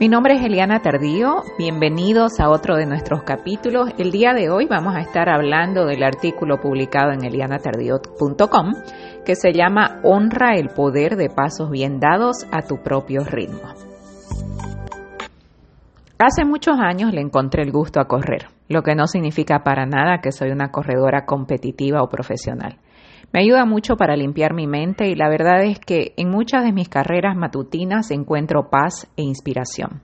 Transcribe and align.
Mi 0.00 0.08
nombre 0.08 0.34
es 0.34 0.44
Eliana 0.44 0.80
Tardío, 0.80 1.42
bienvenidos 1.58 2.38
a 2.38 2.50
otro 2.50 2.76
de 2.76 2.86
nuestros 2.86 3.24
capítulos. 3.24 3.90
El 3.98 4.12
día 4.12 4.32
de 4.32 4.48
hoy 4.48 4.66
vamos 4.66 4.94
a 4.94 5.00
estar 5.00 5.28
hablando 5.28 5.86
del 5.86 6.04
artículo 6.04 6.60
publicado 6.60 7.10
en 7.10 7.24
elianatardío.com 7.24 8.74
que 9.24 9.34
se 9.34 9.52
llama 9.52 9.98
Honra 10.04 10.54
el 10.54 10.68
poder 10.68 11.16
de 11.16 11.30
pasos 11.30 11.72
bien 11.72 11.98
dados 11.98 12.46
a 12.52 12.62
tu 12.62 12.80
propio 12.80 13.24
ritmo. 13.24 13.74
Hace 16.16 16.44
muchos 16.44 16.78
años 16.78 17.12
le 17.12 17.20
encontré 17.20 17.64
el 17.64 17.72
gusto 17.72 17.98
a 17.98 18.06
correr, 18.06 18.46
lo 18.68 18.82
que 18.82 18.94
no 18.94 19.06
significa 19.06 19.64
para 19.64 19.86
nada 19.86 20.20
que 20.20 20.32
soy 20.32 20.50
una 20.50 20.70
corredora 20.70 21.24
competitiva 21.24 22.02
o 22.02 22.08
profesional. 22.08 22.78
Me 23.32 23.40
ayuda 23.40 23.64
mucho 23.64 23.96
para 23.96 24.16
limpiar 24.16 24.54
mi 24.54 24.66
mente 24.66 25.08
y 25.08 25.14
la 25.14 25.28
verdad 25.28 25.62
es 25.64 25.78
que 25.78 26.14
en 26.16 26.30
muchas 26.30 26.64
de 26.64 26.72
mis 26.72 26.88
carreras 26.88 27.36
matutinas 27.36 28.10
encuentro 28.10 28.70
paz 28.70 29.10
e 29.16 29.22
inspiración. 29.22 30.02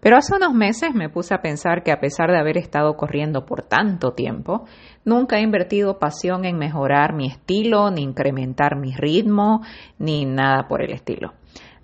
Pero 0.00 0.16
hace 0.16 0.36
unos 0.36 0.54
meses 0.54 0.94
me 0.94 1.08
puse 1.08 1.34
a 1.34 1.42
pensar 1.42 1.82
que 1.82 1.90
a 1.90 1.98
pesar 1.98 2.30
de 2.30 2.38
haber 2.38 2.56
estado 2.56 2.96
corriendo 2.96 3.44
por 3.46 3.62
tanto 3.62 4.12
tiempo, 4.12 4.64
nunca 5.04 5.38
he 5.38 5.42
invertido 5.42 5.98
pasión 5.98 6.44
en 6.44 6.56
mejorar 6.56 7.14
mi 7.14 7.26
estilo, 7.26 7.90
ni 7.90 8.02
incrementar 8.02 8.76
mi 8.76 8.94
ritmo, 8.94 9.62
ni 9.98 10.24
nada 10.24 10.68
por 10.68 10.82
el 10.82 10.92
estilo. 10.92 11.32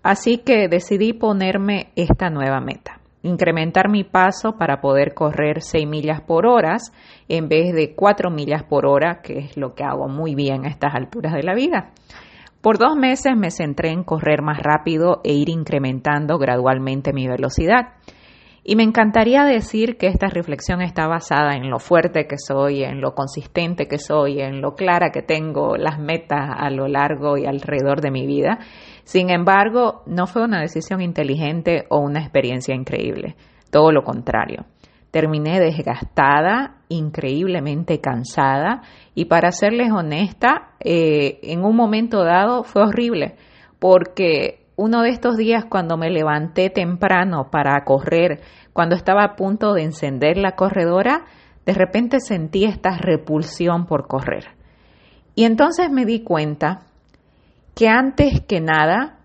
Así 0.03 0.39
que 0.39 0.69
decidí 0.69 1.13
ponerme 1.13 1.93
esta 1.97 2.31
nueva 2.31 2.61
meta 2.61 3.01
incrementar 3.25 3.89
mi 3.89 4.05
paso 4.05 4.57
para 4.59 4.81
poder 4.81 5.15
correr 5.15 5.63
6 5.63 5.89
millas 5.89 6.21
por 6.21 6.47
hora 6.47 6.77
en 7.29 7.49
vez 7.49 7.75
de 7.75 7.95
4 7.95 8.31
millas 8.31 8.63
por 8.63 8.87
hora, 8.87 9.21
que 9.23 9.39
es 9.39 9.57
lo 9.57 9.75
que 9.75 9.83
hago 9.83 10.09
muy 10.09 10.35
bien 10.35 10.65
a 10.65 10.69
estas 10.69 10.95
alturas 10.95 11.33
de 11.33 11.43
la 11.43 11.55
vida. 11.55 11.91
Por 12.61 12.79
dos 12.79 12.97
meses 12.97 13.37
me 13.37 13.51
centré 13.51 13.91
en 13.91 14.05
correr 14.05 14.41
más 14.43 14.63
rápido 14.63 15.21
e 15.25 15.33
ir 15.33 15.49
incrementando 15.49 16.39
gradualmente 16.39 17.13
mi 17.13 17.27
velocidad. 17.27 17.95
Y 18.63 18.77
me 18.77 18.83
encantaría 18.83 19.45
decir 19.45 19.99
que 19.99 20.07
esta 20.07 20.29
reflexión 20.29 20.81
está 20.81 21.07
basada 21.07 21.57
en 21.57 21.69
lo 21.69 21.79
fuerte 21.79 22.27
que 22.27 22.37
soy, 22.39 22.83
en 22.83 23.03
lo 23.03 23.15
consistente 23.15 23.87
que 23.87 23.99
soy, 23.99 24.41
en 24.41 24.63
lo 24.63 24.75
clara 24.75 25.11
que 25.11 25.21
tengo 25.21 25.77
las 25.77 25.99
metas 25.99 26.49
a 26.57 26.71
lo 26.71 26.89
largo 26.89 27.37
y 27.37 27.45
alrededor 27.45 28.01
de 28.01 28.11
mi 28.11 28.27
vida. 28.27 28.59
Sin 29.05 29.31
embargo, 29.31 30.03
no 30.07 30.27
fue 30.27 30.43
una 30.43 30.61
decisión 30.61 31.01
inteligente 31.01 31.87
o 31.91 32.01
una 32.01 32.21
experiencia 32.21 32.75
increíble. 32.75 33.37
Todo 33.71 33.93
lo 33.93 34.03
contrario. 34.03 34.65
Terminé 35.11 35.61
desgastada, 35.61 36.79
increíblemente 36.89 38.01
cansada 38.01 38.83
y 39.15 39.27
para 39.27 39.53
serles 39.53 39.93
honesta, 39.93 40.73
eh, 40.81 41.39
en 41.43 41.65
un 41.65 41.77
momento 41.77 42.25
dado 42.25 42.65
fue 42.65 42.83
horrible 42.83 43.37
porque 43.79 44.65
uno 44.77 45.03
de 45.03 45.11
estos 45.11 45.37
días 45.37 45.67
cuando 45.67 45.97
me 45.97 46.11
levanté 46.11 46.71
temprano 46.71 47.49
para 47.51 47.85
correr, 47.85 48.41
cuando 48.73 48.97
estaba 48.97 49.23
a 49.23 49.37
punto 49.37 49.73
de 49.73 49.83
encender 49.83 50.37
la 50.37 50.57
corredora, 50.57 51.27
de 51.65 51.75
repente 51.75 52.19
sentí 52.21 52.65
esta 52.65 52.97
repulsión 52.97 53.87
por 53.87 54.09
correr. 54.09 54.47
Y 55.35 55.45
entonces 55.45 55.91
me 55.91 56.05
di 56.05 56.23
cuenta 56.25 56.87
que 57.75 57.89
antes 57.89 58.41
que 58.43 58.61
nada, 58.61 59.19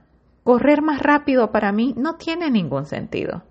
correr 0.43 0.81
más 0.81 1.01
rápido 1.01 1.51
para 1.51 1.71
mí 1.71 1.93
no 1.95 2.15
tiene 2.15 2.49
ningún 2.49 2.85
sentido, 2.85 3.43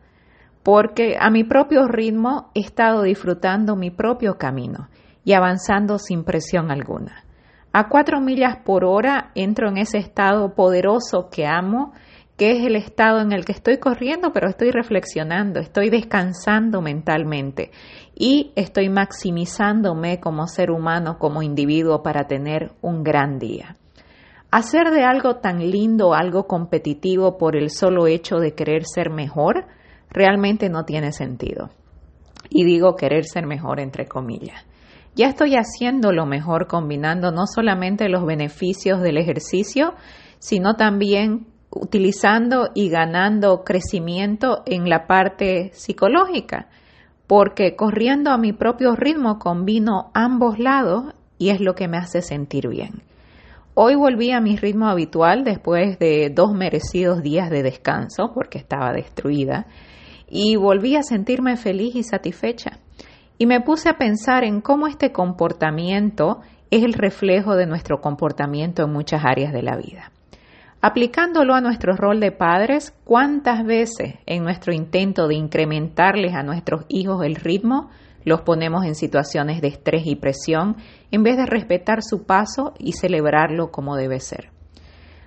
porque 0.63 1.17
a 1.19 1.31
mi 1.31 1.45
propio 1.45 1.87
ritmo 1.87 2.51
he 2.55 2.61
estado 2.61 3.03
disfrutando 3.03 3.77
mi 3.77 3.91
propio 3.91 4.37
camino 4.39 4.89
y 5.25 5.35
avanzando 5.35 5.99
sin 5.99 6.25
presión 6.25 6.71
alguna. 6.71 7.25
A 7.73 7.89
cuatro 7.89 8.21
millas 8.21 8.57
por 8.65 8.85
hora 8.85 9.31
entro 9.35 9.69
en 9.69 9.77
ese 9.77 9.99
estado 9.99 10.55
poderoso 10.55 11.29
que 11.31 11.47
amo, 11.47 11.93
que 12.37 12.53
es 12.53 12.65
el 12.65 12.77
estado 12.77 13.21
en 13.21 13.33
el 13.33 13.45
que 13.45 13.53
estoy 13.53 13.79
corriendo, 13.79 14.33
pero 14.33 14.49
estoy 14.49 14.71
reflexionando, 14.71 15.61
estoy 15.61 15.91
descansando 15.91 16.81
mentalmente 16.81 17.71
y 18.15 18.53
estoy 18.57 18.89
maximizándome 18.89 20.19
como 20.19 20.47
ser 20.47 20.71
humano, 20.71 21.19
como 21.19 21.43
individuo 21.43 22.03
para 22.03 22.27
tener 22.27 22.73
un 22.81 23.03
gran 23.03 23.39
día. 23.39 23.77
Hacer 24.51 24.91
de 24.91 25.05
algo 25.05 25.37
tan 25.37 25.59
lindo 25.71 26.15
algo 26.15 26.47
competitivo 26.47 27.37
por 27.37 27.55
el 27.55 27.69
solo 27.69 28.07
hecho 28.07 28.37
de 28.37 28.55
querer 28.55 28.85
ser 28.87 29.11
mejor 29.11 29.67
realmente 30.11 30.71
no 30.71 30.85
tiene 30.85 31.13
sentido. 31.13 31.69
Y 32.49 32.65
digo 32.65 32.97
querer 32.97 33.27
ser 33.27 33.47
mejor 33.47 33.79
entre 33.79 34.07
comillas. 34.07 34.65
Ya 35.15 35.29
estoy 35.29 35.57
haciendo 35.57 36.13
lo 36.13 36.25
mejor 36.25 36.67
combinando 36.67 37.31
no 37.31 37.47
solamente 37.47 38.09
los 38.09 38.25
beneficios 38.25 39.03
del 39.03 39.19
ejercicio, 39.19 39.93
sino 40.39 40.77
también 40.77 41.49
utilizando 41.71 42.71
y 42.75 42.89
ganando 42.89 43.65
crecimiento 43.65 44.63
en 44.65 44.89
la 44.89 45.07
parte 45.07 45.73
psicológica, 45.75 46.69
porque 47.27 47.77
corriendo 47.77 48.31
a 48.31 48.39
mi 48.39 48.55
propio 48.55 48.97
ritmo 48.97 49.39
combino 49.39 50.11
ambos 50.15 50.59
lados 50.59 51.13
y 51.37 51.51
es 51.51 51.61
lo 51.61 51.75
que 51.75 51.89
me 51.89 51.99
hace 51.99 52.23
sentir 52.23 52.69
bien. 52.69 53.03
Hoy 53.81 53.95
volví 53.95 54.33
a 54.33 54.41
mi 54.41 54.57
ritmo 54.57 54.89
habitual 54.89 55.45
después 55.45 56.01
de 56.01 56.31
dos 56.31 56.53
merecidos 56.53 57.23
días 57.23 57.49
de 57.49 57.63
descanso 57.63 58.33
porque 58.35 58.59
estaba 58.59 58.93
destruida 58.93 59.69
y 60.29 60.57
volví 60.57 60.97
a 60.97 61.05
sentirme 61.05 61.57
feliz 61.57 61.95
y 61.95 62.03
satisfecha 62.03 62.81
y 63.39 63.47
me 63.47 63.61
puse 63.61 63.89
a 63.89 63.97
pensar 63.97 64.43
en 64.43 64.63
cómo 64.63 64.89
este 64.89 65.13
comportamiento 65.13 66.41
es 66.73 66.83
el 66.83 66.93
reflejo 66.93 67.55
de 67.55 67.67
nuestro 67.67 68.01
comportamiento 68.01 68.83
en 68.83 68.93
muchas 68.93 69.25
áreas 69.25 69.53
de 69.53 69.63
la 69.63 69.77
vida. 69.77 70.11
Aplicándolo 70.81 71.55
a 71.55 71.61
nuestro 71.61 71.95
rol 71.95 72.19
de 72.19 72.33
padres, 72.33 72.93
¿cuántas 73.05 73.65
veces 73.65 74.17
en 74.27 74.43
nuestro 74.43 74.73
intento 74.73 75.29
de 75.29 75.37
incrementarles 75.37 76.35
a 76.35 76.43
nuestros 76.43 76.85
hijos 76.89 77.25
el 77.25 77.37
ritmo, 77.37 77.91
los 78.29 78.43
ponemos 78.43 78.85
en 78.85 78.95
situaciones 78.95 79.61
de 79.61 79.69
estrés 79.69 80.03
y 80.07 80.15
presión 80.15 80.77
en 81.11 81.25
vez 81.25 81.37
de 81.37 81.47
respetar 81.47 82.03
su 82.03 82.25
paso 82.25 82.75
y 82.79 82.93
celebrarlo 82.93 83.73
como 83.73 83.97
debe 83.97 84.21
ser? 84.21 84.51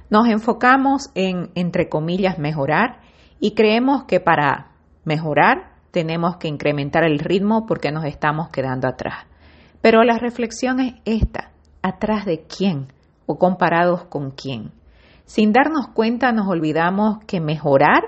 Nos 0.09 0.27
enfocamos 0.27 1.09
en, 1.15 1.51
entre 1.55 1.89
comillas, 1.89 2.37
mejorar 2.39 3.01
y 3.39 3.55
creemos 3.55 4.03
que 4.03 4.19
para 4.19 4.71
mejorar 5.03 5.71
tenemos 5.91 6.37
que 6.37 6.47
incrementar 6.47 7.03
el 7.03 7.19
ritmo 7.19 7.65
porque 7.65 7.91
nos 7.91 8.05
estamos 8.05 8.49
quedando 8.49 8.87
atrás. 8.87 9.25
Pero 9.81 10.03
la 10.03 10.17
reflexión 10.17 10.79
es 10.79 10.93
esta, 11.05 11.51
¿atrás 11.81 12.25
de 12.25 12.43
quién 12.45 12.93
o 13.25 13.37
comparados 13.37 14.03
con 14.05 14.31
quién? 14.31 14.71
Sin 15.25 15.53
darnos 15.53 15.87
cuenta 15.87 16.31
nos 16.31 16.47
olvidamos 16.47 17.19
que 17.25 17.39
mejorar 17.39 18.03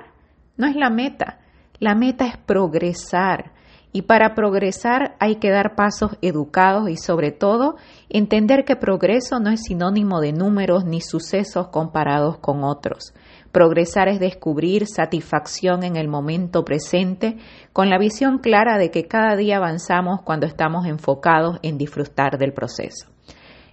no 0.57 0.67
es 0.67 0.75
la 0.75 0.89
meta, 0.89 1.39
la 1.79 1.95
meta 1.95 2.25
es 2.25 2.37
progresar. 2.37 3.52
Y 3.95 4.01
para 4.01 4.33
progresar 4.33 5.15
hay 5.19 5.35
que 5.35 5.51
dar 5.51 5.75
pasos 5.75 6.17
educados 6.21 6.89
y 6.89 6.97
sobre 6.97 7.31
todo 7.31 7.75
entender 8.09 8.65
que 8.65 8.75
progreso 8.75 9.39
no 9.39 9.51
es 9.51 9.61
sinónimo 9.61 10.19
de 10.19 10.33
números 10.33 10.83
ni 10.83 10.99
sucesos 10.99 11.67
comparados 11.67 12.39
con 12.39 12.63
otros. 12.63 13.13
Progresar 13.51 14.07
es 14.07 14.19
descubrir 14.19 14.87
satisfacción 14.87 15.83
en 15.83 15.95
el 15.95 16.07
momento 16.07 16.65
presente 16.65 17.37
con 17.71 17.91
la 17.91 17.99
visión 17.99 18.39
clara 18.39 18.79
de 18.79 18.89
que 18.89 19.07
cada 19.07 19.35
día 19.35 19.57
avanzamos 19.57 20.21
cuando 20.23 20.47
estamos 20.47 20.87
enfocados 20.87 21.59
en 21.61 21.77
disfrutar 21.77 22.39
del 22.39 22.51
proceso. 22.51 23.07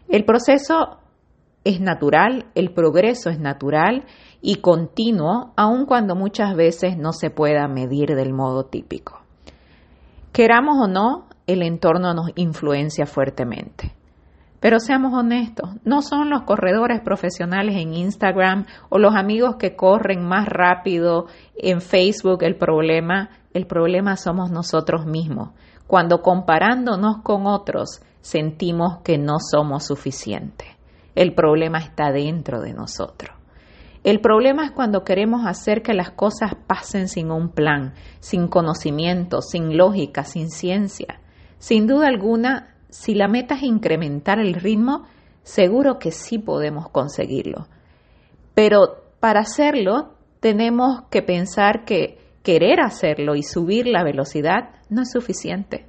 El 0.06 0.26
proceso 0.26 0.98
es 1.64 1.80
natural, 1.80 2.44
el 2.54 2.74
progreso 2.74 3.30
es 3.30 3.40
natural 3.40 4.04
y 4.42 4.56
continuo, 4.56 5.54
aun 5.56 5.86
cuando 5.86 6.14
muchas 6.14 6.54
veces 6.54 6.98
no 6.98 7.14
se 7.14 7.30
pueda 7.30 7.66
medir 7.68 8.14
del 8.16 8.34
modo 8.34 8.66
típico. 8.66 9.19
Queramos 10.32 10.76
o 10.78 10.86
no, 10.86 11.26
el 11.46 11.62
entorno 11.62 12.14
nos 12.14 12.30
influencia 12.36 13.06
fuertemente. 13.06 13.94
Pero 14.60 14.78
seamos 14.78 15.14
honestos, 15.14 15.70
no 15.84 16.02
son 16.02 16.30
los 16.30 16.42
corredores 16.42 17.00
profesionales 17.00 17.76
en 17.76 17.94
Instagram 17.94 18.66
o 18.90 18.98
los 18.98 19.16
amigos 19.16 19.56
que 19.56 19.74
corren 19.74 20.22
más 20.22 20.46
rápido 20.46 21.26
en 21.56 21.80
Facebook 21.80 22.42
el 22.42 22.56
problema, 22.56 23.30
el 23.54 23.66
problema 23.66 24.16
somos 24.16 24.50
nosotros 24.50 25.06
mismos. 25.06 25.50
Cuando 25.86 26.20
comparándonos 26.20 27.22
con 27.22 27.46
otros 27.46 28.02
sentimos 28.20 28.98
que 29.02 29.18
no 29.18 29.38
somos 29.40 29.86
suficientes. 29.86 30.68
El 31.14 31.34
problema 31.34 31.78
está 31.78 32.12
dentro 32.12 32.60
de 32.60 32.74
nosotros. 32.74 33.39
El 34.02 34.20
problema 34.20 34.64
es 34.64 34.70
cuando 34.70 35.04
queremos 35.04 35.46
hacer 35.46 35.82
que 35.82 35.92
las 35.92 36.10
cosas 36.10 36.54
pasen 36.66 37.08
sin 37.08 37.30
un 37.30 37.50
plan, 37.50 37.92
sin 38.20 38.48
conocimiento, 38.48 39.42
sin 39.42 39.76
lógica, 39.76 40.24
sin 40.24 40.50
ciencia. 40.50 41.20
Sin 41.58 41.86
duda 41.86 42.08
alguna, 42.08 42.74
si 42.88 43.14
la 43.14 43.28
meta 43.28 43.56
es 43.56 43.62
incrementar 43.62 44.38
el 44.38 44.54
ritmo, 44.54 45.04
seguro 45.42 45.98
que 45.98 46.12
sí 46.12 46.38
podemos 46.38 46.88
conseguirlo. 46.88 47.66
Pero 48.54 49.02
para 49.20 49.40
hacerlo, 49.40 50.14
tenemos 50.40 51.02
que 51.10 51.20
pensar 51.20 51.84
que 51.84 52.18
querer 52.42 52.80
hacerlo 52.80 53.36
y 53.36 53.42
subir 53.42 53.86
la 53.86 54.02
velocidad 54.02 54.70
no 54.88 55.02
es 55.02 55.10
suficiente. 55.12 55.86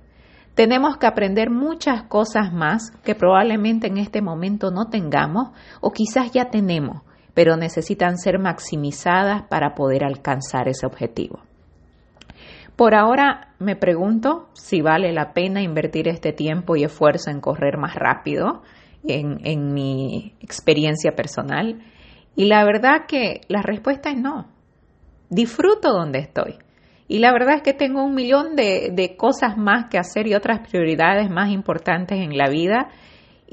Tenemos 0.53 0.97
que 0.97 1.07
aprender 1.07 1.49
muchas 1.49 2.03
cosas 2.03 2.51
más 2.51 2.91
que 3.05 3.15
probablemente 3.15 3.87
en 3.87 3.97
este 3.97 4.21
momento 4.21 4.69
no 4.69 4.89
tengamos 4.89 5.51
o 5.79 5.91
quizás 5.91 6.31
ya 6.31 6.49
tenemos, 6.49 7.03
pero 7.33 7.57
necesitan 7.57 8.17
ser 8.17 8.39
maximizadas 8.39 9.43
para 9.43 9.75
poder 9.75 10.03
alcanzar 10.03 10.67
ese 10.67 10.85
objetivo. 10.85 11.39
Por 12.75 12.95
ahora 12.95 13.53
me 13.59 13.75
pregunto 13.75 14.49
si 14.53 14.81
vale 14.81 15.11
la 15.13 15.33
pena 15.33 15.61
invertir 15.61 16.07
este 16.07 16.33
tiempo 16.33 16.75
y 16.75 16.83
esfuerzo 16.83 17.29
en 17.29 17.39
correr 17.39 17.77
más 17.77 17.95
rápido 17.95 18.63
en, 19.03 19.73
mi 19.73 20.33
experiencia 20.39 21.11
personal. 21.11 21.81
Y 22.35 22.45
la 22.45 22.63
verdad 22.63 23.05
que 23.07 23.41
la 23.47 23.61
respuesta 23.61 24.09
es 24.09 24.17
no. 24.17 24.47
Disfruto 25.29 25.91
donde 25.91 26.19
estoy. 26.19 26.57
Y 27.07 27.19
la 27.19 27.31
verdad 27.33 27.55
es 27.55 27.61
que 27.61 27.73
tengo 27.73 28.03
un 28.03 28.15
millón 28.15 28.55
de, 28.55 29.15
cosas 29.17 29.57
más 29.57 29.89
que 29.89 29.97
hacer 29.97 30.27
y 30.27 30.33
otras 30.33 30.67
prioridades 30.67 31.29
más 31.29 31.51
importantes 31.51 32.17
en 32.19 32.37
la 32.37 32.49
vida. 32.49 32.89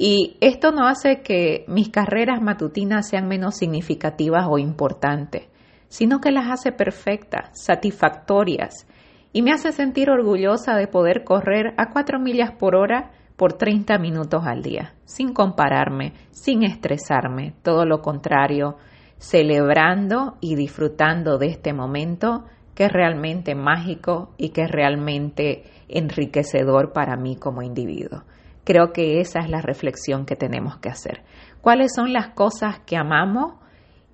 Y 0.01 0.37
esto 0.41 0.71
no 0.71 0.87
hace 0.87 1.23
que 1.23 1.65
mis 1.67 1.89
carreras 1.89 2.41
matutinas 2.41 3.09
sean 3.09 3.27
menos 3.27 3.57
significativas 3.57 4.47
o 4.49 4.57
importantes, 4.57 5.49
sino 5.89 6.21
que 6.21 6.31
las 6.31 6.49
hace 6.49 6.71
perfectas, 6.71 7.51
satisfactorias 7.55 8.87
y 9.33 9.43
me 9.43 9.51
hace 9.51 9.73
sentir 9.73 10.09
orgullosa 10.09 10.77
de 10.77 10.87
poder 10.87 11.25
correr 11.25 11.75
a 11.79 11.91
cuatro 11.91 12.21
millas 12.21 12.53
por 12.53 12.77
hora 12.77 13.11
por 13.35 13.55
30 13.55 13.99
minutos 13.99 14.45
al 14.47 14.63
día, 14.63 14.95
sin 15.05 15.33
compararme, 15.33 16.13
sin 16.31 16.63
estresarme, 16.63 17.55
todo 17.63 17.85
lo 17.85 18.01
contrario, 18.01 18.77
celebrando 19.17 20.37
y 20.41 20.55
disfrutando 20.55 21.39
de 21.39 21.49
este 21.49 21.73
momento 21.73 22.45
que 22.77 22.85
es 22.85 22.93
realmente 22.93 23.57
mágico 23.57 24.33
y 24.39 24.51
que 24.51 24.63
es 24.63 24.71
realmente 24.71 25.65
enriquecedor 25.89 26.93
para 26.93 27.17
mí 27.17 27.35
como 27.35 27.63
individuo. 27.63 28.23
Creo 28.69 28.93
que 28.93 29.23
esa 29.23 29.39
es 29.39 29.49
la 29.49 29.63
reflexión 29.63 30.27
que 30.27 30.37
tenemos 30.37 30.77
que 30.77 30.91
hacer. 30.91 31.23
¿Cuáles 31.63 31.95
son 31.95 32.13
las 32.13 32.35
cosas 32.35 32.81
que 32.81 32.99
amamos 32.99 33.55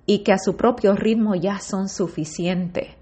y 0.05 0.23
que 0.23 0.31
a 0.31 0.37
su 0.37 0.55
propio 0.55 0.95
ritmo 0.95 1.35
ya 1.35 1.59
son 1.59 1.89
suficientes? 1.89 2.95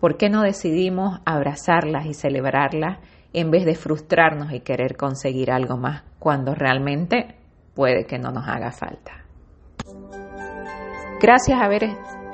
¿Por 0.00 0.16
qué 0.16 0.28
no 0.28 0.42
decidimos 0.42 1.20
abrazarlas 1.24 2.06
y 2.06 2.14
celebrarlas 2.14 2.98
en 3.32 3.52
vez 3.52 3.64
de 3.64 3.76
frustrarnos 3.76 4.52
y 4.52 4.58
querer 4.58 4.96
conseguir 4.96 5.52
algo 5.52 5.76
más 5.76 6.02
cuando 6.18 6.52
realmente 6.52 7.36
puede 7.74 8.04
que 8.04 8.18
no 8.18 8.32
nos 8.32 8.48
haga 8.48 8.72
falta? 8.72 9.24
Gracias 11.20 11.60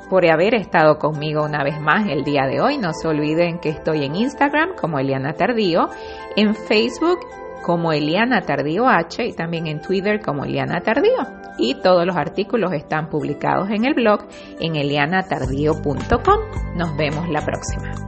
por 0.08 0.24
haber 0.26 0.54
estado 0.54 0.96
conmigo 0.96 1.44
una 1.44 1.62
vez 1.62 1.78
más 1.82 2.08
el 2.08 2.24
día 2.24 2.46
de 2.46 2.62
hoy. 2.62 2.78
No 2.78 2.94
se 2.94 3.08
olviden 3.08 3.58
que 3.58 3.68
estoy 3.68 4.06
en 4.06 4.16
Instagram 4.16 4.70
como 4.74 4.98
Eliana 4.98 5.34
Tardío, 5.34 5.90
en 6.34 6.54
Facebook 6.54 7.18
como 7.64 7.93
Eliana 7.93 8.43
Tardío 8.43 8.88
H 8.88 9.25
y 9.25 9.32
también 9.32 9.66
en 9.66 9.81
Twitter 9.81 10.20
como 10.20 10.44
Eliana 10.44 10.81
Tardío. 10.81 11.26
Y 11.58 11.75
todos 11.82 12.06
los 12.06 12.16
artículos 12.16 12.72
están 12.72 13.08
publicados 13.08 13.69
en 13.70 13.84
el 13.84 13.94
blog 13.94 14.20
en 14.60 14.76
elianatardío.com. 14.76 16.40
Nos 16.76 16.96
vemos 16.96 17.28
la 17.28 17.44
próxima. 17.44 18.07